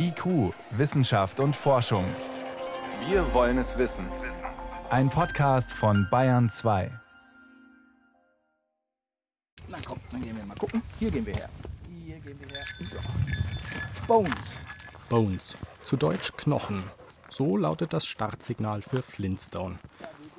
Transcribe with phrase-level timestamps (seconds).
[0.00, 2.04] IQ, Wissenschaft und Forschung.
[3.08, 4.06] Wir wollen es wissen.
[4.90, 6.90] Ein Podcast von Bayern 2.
[9.68, 10.82] Na komm, dann gehen wir mal gucken.
[11.00, 11.48] Hier gehen wir her.
[12.04, 12.64] Hier gehen wir her.
[12.80, 12.98] So.
[14.06, 14.32] Bones.
[15.08, 16.80] Bones, zu Deutsch Knochen.
[17.28, 19.80] So lautet das Startsignal für Flintstone.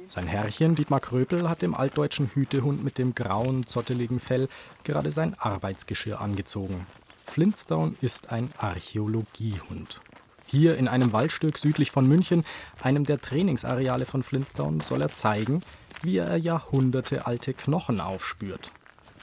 [0.07, 4.47] Sein Herrchen Dietmar Kröpel hat dem altdeutschen Hütehund mit dem grauen, zotteligen Fell
[4.85, 6.87] gerade sein Arbeitsgeschirr angezogen.
[7.29, 9.99] Flintstone ist ein Archäologiehund.
[10.47, 12.43] Hier in einem Waldstück südlich von München,
[12.81, 15.61] einem der Trainingsareale von Flintstone, soll er zeigen,
[16.01, 18.71] wie er jahrhundertealte Knochen aufspürt.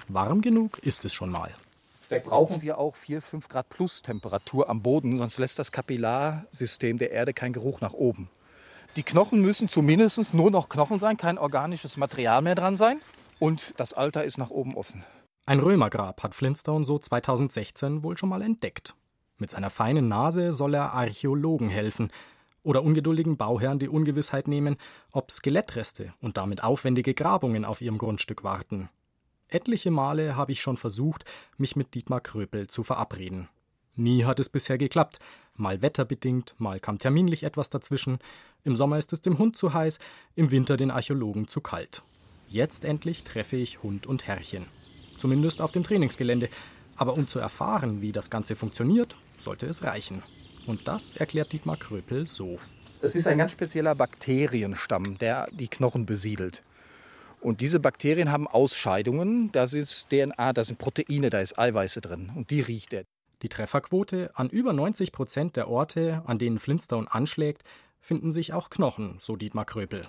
[0.06, 1.52] Warm genug ist es schon mal.
[2.08, 6.98] Da brauchen wir auch 4, 5 Grad plus Temperatur am Boden, sonst lässt das Kapillarsystem
[6.98, 8.30] der Erde keinen Geruch nach oben.
[8.94, 13.00] Die Knochen müssen zumindest nur noch Knochen sein, kein organisches Material mehr dran sein.
[13.40, 15.04] Und das Alter ist nach oben offen.
[15.48, 18.96] Ein Römergrab hat Flintstone so 2016 wohl schon mal entdeckt.
[19.38, 22.10] Mit seiner feinen Nase soll er Archäologen helfen
[22.64, 24.76] oder ungeduldigen Bauherren die Ungewissheit nehmen,
[25.12, 28.88] ob Skelettreste und damit aufwendige Grabungen auf ihrem Grundstück warten.
[29.46, 31.24] Etliche Male habe ich schon versucht,
[31.58, 33.48] mich mit Dietmar Kröpel zu verabreden.
[33.94, 35.20] Nie hat es bisher geklappt.
[35.54, 38.18] Mal wetterbedingt, mal kam terminlich etwas dazwischen.
[38.64, 40.00] Im Sommer ist es dem Hund zu heiß,
[40.34, 42.02] im Winter den Archäologen zu kalt.
[42.48, 44.66] Jetzt endlich treffe ich Hund und Herrchen
[45.18, 46.48] zumindest auf dem Trainingsgelände.
[46.96, 50.22] Aber um zu erfahren, wie das Ganze funktioniert, sollte es reichen.
[50.66, 52.58] Und das erklärt Dietmar Kröpel so.
[53.02, 56.62] Es ist ein ganz spezieller Bakterienstamm, der die Knochen besiedelt.
[57.40, 59.52] Und diese Bakterien haben Ausscheidungen.
[59.52, 62.32] Das ist DNA, da sind Proteine, da ist Eiweiße drin.
[62.34, 63.04] Und die riecht er.
[63.42, 67.62] Die Trefferquote an über 90 Prozent der Orte, an denen Flintstone anschlägt,
[68.00, 70.00] finden sich auch Knochen, so Dietmar Kröpel.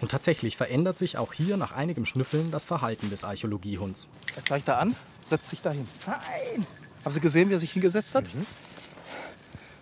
[0.00, 4.08] Und tatsächlich verändert sich auch hier nach einigem Schnüffeln das Verhalten des Archäologiehunds.
[4.36, 4.94] Er zeigt da an,
[5.26, 5.86] setzt sich dahin.
[5.98, 6.66] Fein.
[7.04, 8.32] Haben Sie gesehen, wie er sich hingesetzt hat?
[8.34, 8.46] Mhm.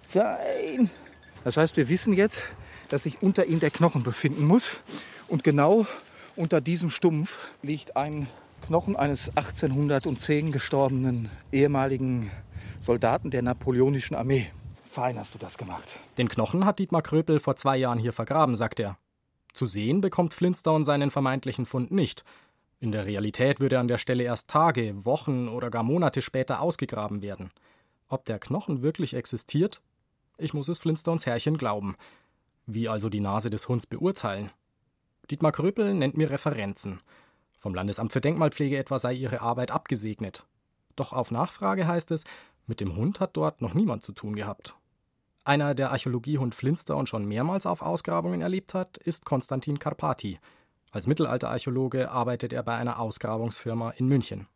[0.09, 0.91] Fein.
[1.45, 2.43] Das heißt, wir wissen jetzt,
[2.89, 4.71] dass sich unter ihm der Knochen befinden muss.
[5.29, 5.87] Und genau
[6.37, 8.29] unter diesem Stumpf liegt ein
[8.67, 12.31] Knochen eines 1810 gestorbenen ehemaligen
[12.81, 14.51] Soldaten der napoleonischen Armee.
[14.91, 15.89] Fein hast du das gemacht.
[16.19, 18.98] Den Knochen hat Dietmar Kröpel vor zwei Jahren hier vergraben, sagt er.
[19.52, 22.24] Zu sehen bekommt Flintstone seinen vermeintlichen Fund nicht.
[22.80, 27.23] In der Realität würde an der Stelle erst Tage, Wochen oder gar Monate später ausgegraben
[27.23, 27.51] werden.
[28.08, 29.80] Ob der Knochen wirklich existiert?
[30.39, 31.96] Ich muss es Flintstones Herrchen glauben.
[32.67, 34.51] Wie also die Nase des Hunds beurteilen?
[35.30, 37.01] Dietmar Kröpel nennt mir Referenzen.
[37.58, 40.45] Vom Landesamt für Denkmalpflege etwa sei ihre Arbeit abgesegnet.
[40.96, 42.24] Doch auf Nachfrage heißt es,
[42.67, 44.74] mit dem Hund hat dort noch niemand zu tun gehabt.
[45.45, 50.39] Einer, der Archäologiehund Flinster schon mehrmals auf Ausgrabungen erlebt hat, ist Konstantin Karpati.
[50.92, 54.47] Als Mittelalterarchäologe arbeitet er bei einer Ausgrabungsfirma in München.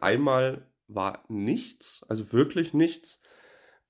[0.00, 3.20] Einmal war nichts, also wirklich nichts.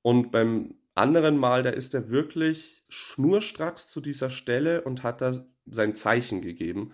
[0.03, 5.47] Und beim anderen Mal, da ist er wirklich schnurstracks zu dieser Stelle und hat da
[5.66, 6.93] sein Zeichen gegeben.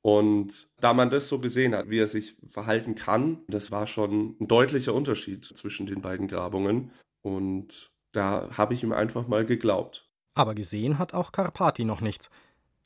[0.00, 4.36] Und da man das so gesehen hat, wie er sich verhalten kann, das war schon
[4.40, 6.90] ein deutlicher Unterschied zwischen den beiden Grabungen.
[7.20, 10.06] Und da habe ich ihm einfach mal geglaubt.
[10.34, 12.30] Aber gesehen hat auch Karpati noch nichts.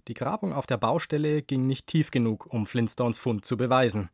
[0.08, 4.08] Die Grabung auf der Baustelle ging nicht tief genug, um Flintstones Fund zu beweisen.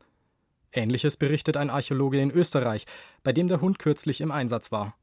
[0.71, 2.85] Ähnliches berichtet ein Archäologe in Österreich,
[3.23, 4.95] bei dem der Hund kürzlich im Einsatz war.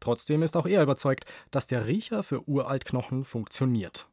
[0.00, 4.08] Trotzdem ist auch er überzeugt, dass der Riecher für Uraltknochen funktioniert.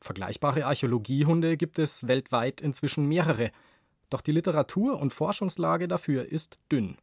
[0.00, 3.50] Vergleichbare Archäologiehunde gibt es weltweit inzwischen mehrere,
[4.10, 6.96] doch die Literatur und Forschungslage dafür ist dünn.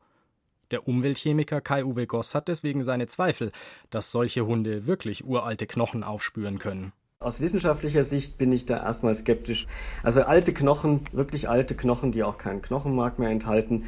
[0.72, 3.52] Der Umweltchemiker Kai-Uwe Goss hat deswegen seine Zweifel,
[3.92, 6.92] dass solche Hunde wirklich uralte Knochen aufspüren können.
[7.20, 9.68] Aus wissenschaftlicher Sicht bin ich da erstmal skeptisch.
[10.04, 13.86] Also alte Knochen, wirklich alte Knochen, die auch keinen Knochenmark mehr enthalten,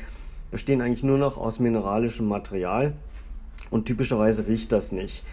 [0.51, 2.93] bestehen eigentlich nur noch aus mineralischem Material
[3.69, 5.23] und typischerweise riecht das nicht.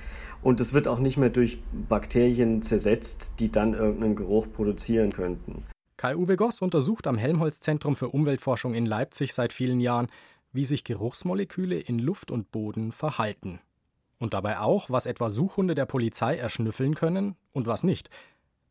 [0.43, 5.63] Und es wird auch nicht mehr durch Bakterien zersetzt, die dann irgendeinen Geruch produzieren könnten.
[5.97, 10.09] Kai-Uwe Goss untersucht am Helmholtz-Zentrum für Umweltforschung in Leipzig seit vielen Jahren,
[10.55, 13.61] wie sich Geruchsmoleküle in Luft und Boden verhalten.
[14.19, 18.09] Und dabei auch, was etwa Suchhunde der Polizei erschnüffeln können und was nicht.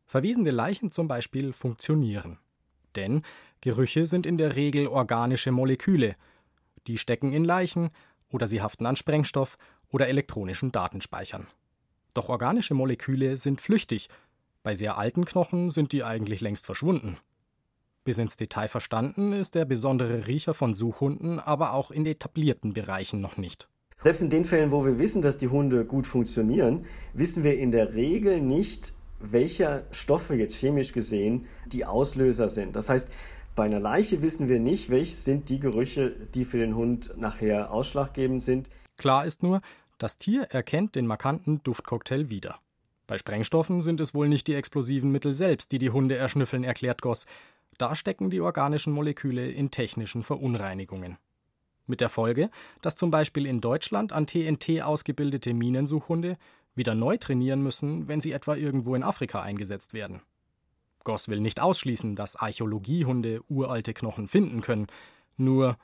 [0.06, 2.38] Verwesende Leichen zum Beispiel funktionieren.
[2.96, 3.22] Denn
[3.60, 6.16] Gerüche sind in der Regel organische Moleküle.
[6.86, 7.90] Die stecken in Leichen
[8.30, 9.58] oder sie haften an Sprengstoff
[9.90, 11.46] oder elektronischen Datenspeichern.
[12.14, 14.08] Doch organische Moleküle sind flüchtig.
[14.62, 17.18] Bei sehr alten Knochen sind die eigentlich längst verschwunden.
[18.04, 23.22] Bis ins Detail verstanden ist der besondere Riecher von Suchhunden aber auch in etablierten Bereichen
[23.22, 23.68] noch nicht.
[24.02, 26.84] Selbst in den Fällen, wo wir wissen, dass die Hunde gut funktionieren,
[27.14, 32.76] wissen wir in der Regel nicht, welche Stoffe jetzt chemisch gesehen die Auslöser sind.
[32.76, 33.10] Das heißt,
[33.54, 37.70] bei einer Leiche wissen wir nicht, welche sind die Gerüche, die für den Hund nachher
[37.70, 38.68] ausschlaggebend sind.
[38.98, 39.62] Klar ist nur,
[39.96, 42.58] Das Tier erkennt den markanten Duftcocktail wieder.
[43.06, 47.00] Bei Sprengstoffen sind es wohl nicht die explosiven Mittel selbst, die die Hunde erschnüffeln, erklärt
[47.00, 47.26] Goss.
[47.78, 51.18] Da stecken die organischen Moleküle in technischen Verunreinigungen.
[51.86, 52.50] Mit der Folge,
[52.80, 56.38] dass zum Beispiel in Deutschland an TNT ausgebildete Minensuchhunde
[56.74, 60.20] wieder neu trainieren müssen, wenn sie etwa irgendwo in Afrika eingesetzt werden.
[61.04, 64.86] Goss will nicht ausschließen, dass Archäologiehunde uralte Knochen finden können,
[65.36, 65.76] nur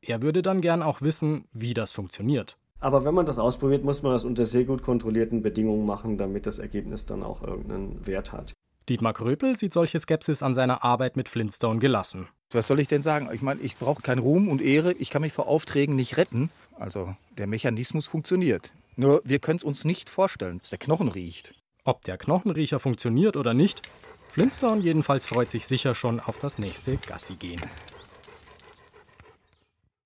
[0.00, 2.56] er würde dann gern auch wissen, wie das funktioniert.
[2.80, 6.46] Aber wenn man das ausprobiert, muss man das unter sehr gut kontrollierten Bedingungen machen, damit
[6.46, 8.54] das Ergebnis dann auch irgendeinen Wert hat.
[8.88, 12.28] Dietmar Kröpel sieht solche Skepsis an seiner Arbeit mit Flintstone gelassen.
[12.50, 13.28] Was soll ich denn sagen?
[13.32, 14.92] Ich meine, ich brauche keinen Ruhm und Ehre.
[14.92, 16.50] Ich kann mich vor Aufträgen nicht retten.
[16.78, 18.72] Also der Mechanismus funktioniert.
[18.96, 21.54] Nur wir können es uns nicht vorstellen, dass der Knochen riecht.
[21.84, 23.82] Ob der Knochenriecher funktioniert oder nicht,
[24.28, 27.60] Flintstone jedenfalls freut sich sicher schon auf das nächste Gassi gehen.